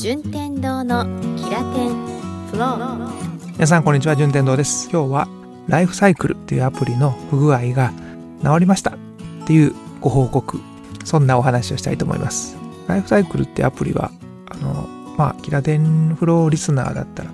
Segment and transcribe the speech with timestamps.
[0.00, 1.04] 順天堂の
[1.36, 1.94] キラテン
[2.50, 3.52] フロー。
[3.52, 4.88] 皆さんこんにちは順天堂です。
[4.90, 5.28] 今日は
[5.68, 7.92] ライフサイクルというアプリの不具合が
[8.42, 8.94] 治りましたっ
[9.46, 10.58] ていうご報告。
[11.04, 12.56] そんなお話をしたいと思います。
[12.86, 14.10] ライフサイクルってアプリは
[14.48, 17.30] あのまあキラテンフローリスナーだったら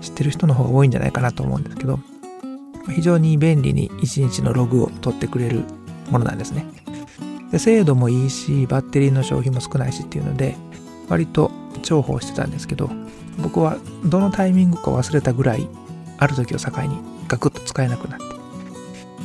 [0.00, 1.98] 知ってる人の方が多いんじゃないかなと思うんですけど
[2.94, 5.64] 非常に便利に1日のログを取ってくれる
[6.10, 6.64] ものなんですね。
[7.52, 10.56] で精度もいいしバッテリーの消費も少ないしっていうので
[11.06, 12.90] 割と重宝してたんですけど
[13.38, 15.68] 僕はどのタイミングか忘れたぐらい
[16.18, 18.24] ある時を境にガクッと使えなくなって。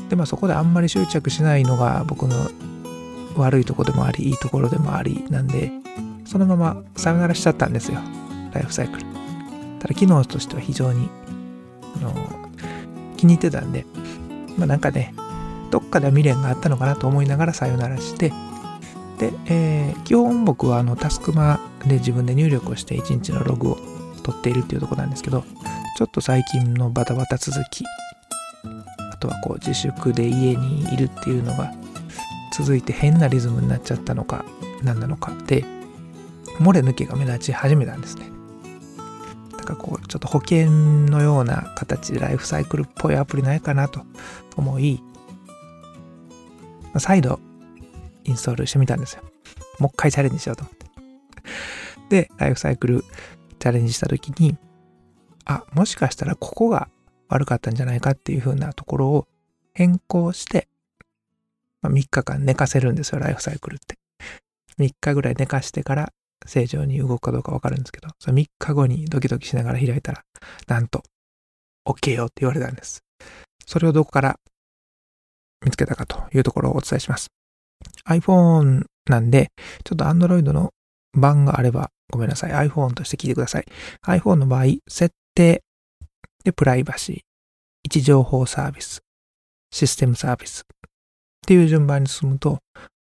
[0.09, 2.35] でまあそこであんまり執着しないのが僕の
[3.35, 5.71] 悪いとこでもありいいところでもありなんで
[6.25, 7.99] そのままさよならしちゃったんですよ。
[8.53, 9.05] ライフサイクル。
[9.79, 11.09] ただ機能としては非常に
[11.97, 12.13] あの
[13.17, 13.85] 気に入ってたんで
[14.57, 15.13] まあなんかね
[15.71, 18.29] どっかで未練があったのかなと思いながらさよならして
[19.19, 19.74] で、えー、
[20.05, 23.77] 基本僕はあのタスクマで自分で入力をして1日のログを
[24.23, 25.43] 取っているっていうとこなんですけど
[25.97, 27.83] ちょっと最近のバタバタ続き。
[29.15, 31.73] あとはこう自粛で家にいるっていうのが
[32.51, 34.43] 続いて変なリズムになっちゃったのか
[34.83, 35.63] 何なのかで
[36.59, 38.29] 漏れ抜けが目立ち始めたんですね。
[39.57, 44.01] だからこうちょっと保険のような形でライフサイクルっぽいアプリないかなと
[44.57, 45.01] 思い
[46.97, 47.39] 再度
[48.25, 49.23] インストールしてみたんですよ。
[49.79, 50.85] もう一回チャレンジしようと思って。
[52.09, 53.03] でライフサイクル
[53.59, 54.57] チャレンジした時に
[55.45, 56.89] あもしかしたらここが
[57.29, 59.27] 悪かったんじゃないかっていう風なところを
[59.73, 60.67] 変更して、
[61.81, 63.97] まあ、3日間寝かせるんですよライフサイクルって。
[64.77, 66.13] 3日ぐらい寝かしてから
[66.45, 70.23] 正常に動くかどうかわかるんですけどその3日後にドキドキしながら開いたら
[70.67, 71.01] なんと
[71.87, 73.03] OK よって言われたんです。
[73.65, 74.39] それをどこから
[75.63, 77.29] 見つけたかというところをお伝えします。
[78.07, 79.51] iPhone なんで
[79.83, 80.71] ちょっと Android の
[81.13, 82.69] 版があればごめんなさい。
[82.69, 83.65] iPhone として聞いてください。
[84.05, 85.63] iPhone の場合、設定
[86.43, 87.21] でプライバシー、位
[87.87, 89.01] 置情報サービス、
[89.71, 90.65] システムサービスっ
[91.47, 92.59] ていう順番に進むと、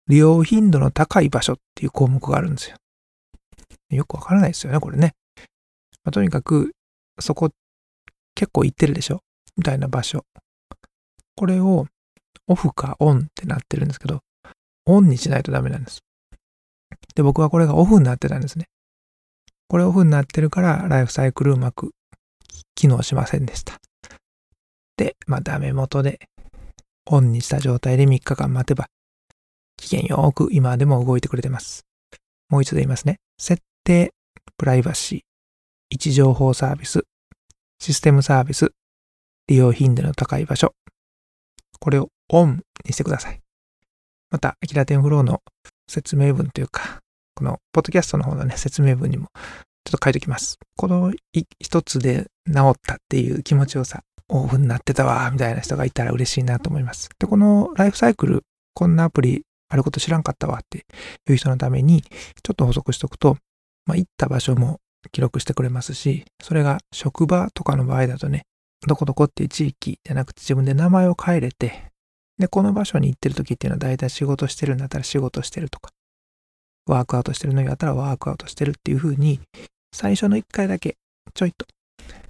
[0.08, 2.78] 利用頻度の高い場所っていう項目があるんですよ。
[3.90, 5.14] よくわからないですよね、これね。
[6.04, 6.72] まあ、とにかく、
[7.20, 7.50] そこ
[8.36, 9.22] 結構行ってるでしょ？
[9.58, 10.26] みたいな場所。
[11.36, 11.88] これを
[12.48, 14.22] オフかオンってなってるんですけど、
[14.86, 16.04] オンにしないとダメなんです。
[17.16, 18.68] で、僕はこれがオフになってたんですね。
[19.68, 21.92] これオフになってるからライフサイクルうまく
[22.76, 23.80] 機能しませんでした。
[24.98, 26.20] で、まあダメ元で
[27.06, 28.88] オンにした状態で3日間待てば
[29.82, 31.86] 機嫌よく今でも動いてくれてます。
[32.50, 33.20] もう一度言いますね。
[33.38, 34.14] 設定、
[34.58, 35.20] プライバシー、
[35.90, 37.04] 位置情報サービス、
[37.80, 38.72] システムサービス、
[39.48, 40.74] 利用頻度の高い場所。
[41.80, 43.42] これをオンにしてください。
[44.32, 45.42] また、アキラテンフローの
[45.88, 47.00] 説明文というか、
[47.36, 49.28] このポッドキャストの方のね、説明文にも
[49.86, 50.58] ちょっと書いておきます。
[50.78, 51.14] この
[51.60, 57.10] 一つで治ったっていう気持ちよさ、オフになってたわ、みたいな人がいたら嬉しいなと思います。
[57.20, 58.44] で、このライフサイクル、
[58.74, 60.86] こんなアプリあること知らんかったわって
[61.30, 63.38] いう人のために、ちょっと補足しておくと、
[63.86, 64.80] まあ、行った場所も
[65.12, 68.44] 記録してくれますし、それが職場とかの場合だとね、
[68.88, 71.91] どこどこっていう地域じゃなくて自分で名前を変えれて、
[72.42, 75.92] で、この場所に行ってる時っていうのは大体仕事してるんだったら仕事してるとか、
[76.88, 79.40] ワークアウトしてるのにだったらワークアウトしてるっていう風に、
[79.94, 80.98] 最初の1回だけ
[81.34, 81.66] ちょいと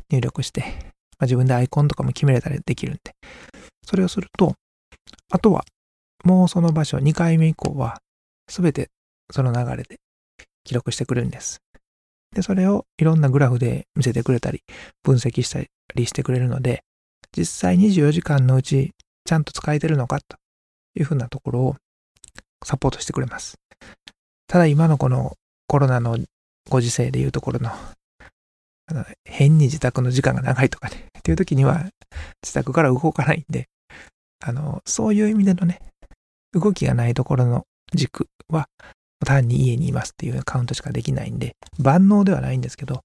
[0.09, 3.13] 入力して、まあ、自分でアイコンとかも決めれたりできるんで、
[3.83, 4.53] それをすると、
[5.31, 5.63] あとは
[6.23, 7.99] もうその場所2回目以降は
[8.47, 8.89] 全て
[9.31, 9.97] その流れで
[10.63, 11.61] 記録してくれるんです。
[12.35, 14.61] で、それをいろんなグラフで見せてくれたり、
[15.03, 15.61] 分析した
[15.95, 16.83] りしてくれるので、
[17.35, 18.91] 実際24時間のうち
[19.31, 20.35] ちゃんと使えてるのかと
[20.93, 21.75] いうふうなところを
[22.65, 23.57] サポートしてくれます。
[24.45, 25.37] ただ今のこの
[25.67, 26.17] コロナの
[26.69, 27.69] ご時世でいうところの、
[28.89, 31.85] の変に自宅の時間が長いとかね、っていう時には
[32.43, 33.69] 自宅から動かないんで、
[34.41, 35.79] あの、そういう意味でのね、
[36.51, 38.67] 動きがないところの軸は
[39.25, 42.99] 単に家にいますっていうカウントしかできないんで、万能ではないんですけど、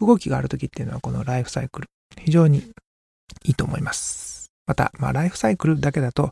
[0.00, 2.72] 動きがある時っていうのはこのライフサイクル、非常に
[3.44, 4.27] いいと思います。
[4.68, 6.30] また、まあ、ライフサイクルだけだと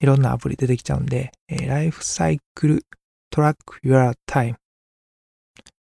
[0.00, 2.82] いろんなアプリ出てきちゃうんで、えー、ライフサイクル
[3.30, 4.56] トラック your time っ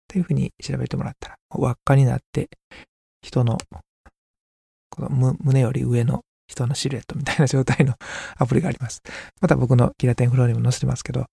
[0.07, 2.49] ていうふうに調べてもらったら、輪っかになって、
[3.21, 3.57] 人の、
[4.89, 7.93] この胸より上の人のシルエットみたいな状態の
[8.37, 9.01] アプリがあります。
[9.39, 11.25] また僕のキラテンフローにも載せてますけど、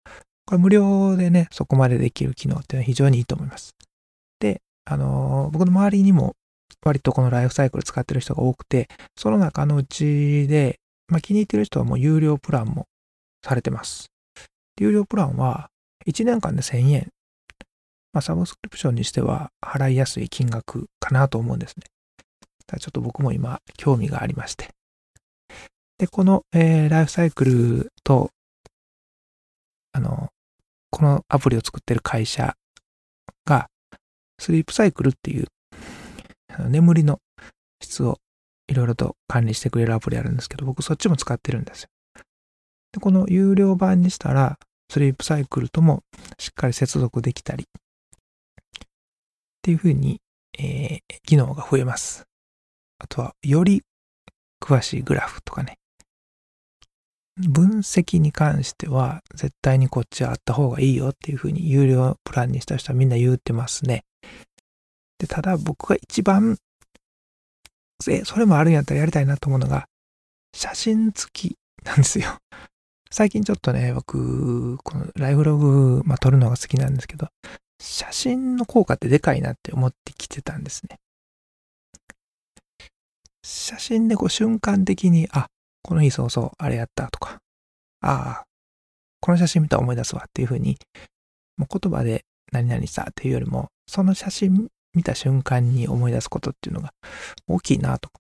[0.44, 3.74] これ無料でね、そこまでできる機能っていうのは非常にいいと思います。
[4.40, 6.34] で、あのー、僕の周りにも
[6.82, 10.78] 割とこのライフサイクル使ってる人が多くて、その中のうちで、
[11.08, 12.86] まあ、気に入ってる人はもう有料プランも
[13.44, 14.10] されてます。
[14.80, 15.70] 有料プランは
[16.06, 17.08] 1年間で1000円。
[18.12, 21.84] まあ、サブスクリプションにしては払いやすい金額かなと思うんですね。
[22.66, 24.70] ただちょっと僕も今興味がありまして。
[25.98, 28.30] で、この、えー、ライフサイクルと、
[29.92, 30.28] あの、
[30.90, 32.54] このアプリを作ってる会社
[33.46, 33.68] が、
[34.38, 35.46] スリープサイクルっていう、
[36.68, 37.20] 眠りの
[37.82, 38.18] 質を
[38.68, 41.88] いろいろと管理してくれるアプリあるんですけど、僕そっちも使ってるんですよ。
[42.92, 44.58] で、この有料版にしたら、
[44.90, 46.02] スリープサイクルとも
[46.38, 47.68] しっかり接続できたり、っ
[49.62, 50.20] ていう風に、
[50.58, 52.24] えー、機能が増えます。
[52.98, 53.82] あとは、より
[54.60, 55.78] 詳しいグラフとかね。
[57.36, 64.04] 分析に関しては、絶対にこっちはあった方がいいよっていう風に有料プランにした人はみんな言うてますね。
[65.18, 66.58] で、ただ僕が一番
[68.08, 69.88] え、それもあるんやったらやりたいなと思うのが、
[70.54, 72.38] 写真付きなんですよ。
[73.10, 77.28] 最近ちょっとね、僕、このライフログ、まあ、撮るのが好きなんですけど、
[77.80, 80.98] 写真の効果ってでかいなって思ってきてたんですね。
[83.44, 85.46] 写真でこう瞬間的に、あ、
[85.82, 87.38] この日そうそう、あれやったとか、
[88.00, 88.44] ああ、
[89.20, 90.76] この写真見たら思い出すわっていうふうに、
[91.56, 96.92] もう言葉で何々したっていうよりも、その写真見た瞬間に思い出すことっていうのが
[97.46, 98.10] 大きいなと。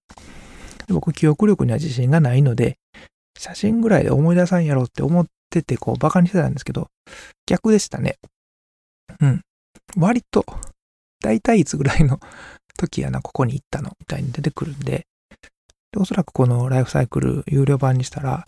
[0.88, 2.78] 僕、記憶力には自信がないので、
[3.38, 6.88] 写真ぐらいで思い出さんやろうって思ってて、こう、バカにしてたんですけど、
[7.46, 8.18] 逆でしたね。
[9.20, 9.42] うん。
[9.96, 10.44] 割と、
[11.20, 12.20] だいたいいつぐらいの
[12.78, 15.06] 時やな、ここに行ったの、みたいに出てくるんで、
[15.92, 18.46] でおそらくこのライフサイクル有料版にしたら、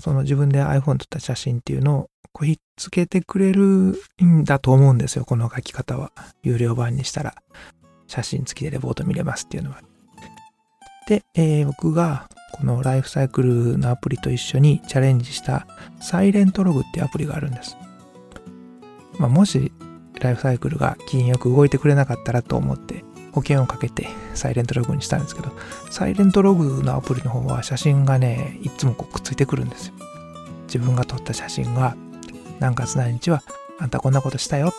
[0.00, 6.12] その自分で iPhone 撮った写真っていうのをこうひっつけてくれるんだと思うんですよ、この書き方は。
[6.42, 7.34] 有料版にしたら、
[8.06, 9.80] 写真付きでレポート見れますっていうのは。
[11.06, 15.66] で、えー、僕がこのライフサイクルのアプリと一緒にチャレンジした
[16.00, 17.76] サイレントログっていうアプリがあるんです。
[19.18, 19.72] まあ、もし
[20.20, 25.50] ライフサイクルが機嫌よく動いてくれなかったらと思って保険をかけてサイレントログにしたんですけど、
[25.90, 29.94] サイレントログのアプリの方は写真がね、いつもこうくっついてくるんですよ。
[30.66, 31.96] 自分が撮った写真が
[32.60, 33.42] 何月何日は
[33.78, 34.72] あんたこんなことしたよ。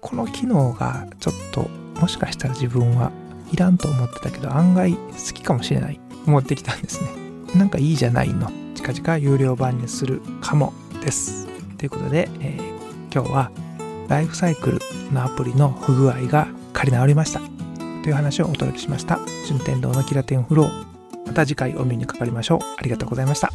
[0.00, 1.68] この機能がちょっと
[2.00, 3.12] もしかしたら自分は
[3.52, 4.98] いらんと思ってたけど案外好
[5.34, 6.00] きかもしれない。
[6.26, 7.10] 思ってきたんですね。
[7.54, 8.50] なんかいいじゃないの。
[8.74, 10.72] 近々有料版にするかも。
[11.00, 11.46] です。
[11.78, 13.50] ということで、えー、今日は
[14.08, 14.78] ライフサイクル
[15.12, 17.40] のアプリの不具合が仮直りました。
[18.02, 19.18] という話をお届けしました。
[19.46, 21.26] 順天堂のキラテンフロー。
[21.26, 22.58] また次回お目にかかりましょう。
[22.78, 23.50] ありがとうございました。